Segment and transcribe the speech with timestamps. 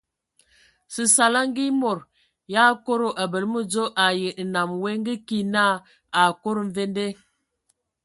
[0.93, 1.99] Səsala ngə e mod
[2.51, 5.63] yʼakodo abələ mədzo ai nnam woe ngə ki na
[6.23, 7.05] akodo mvende.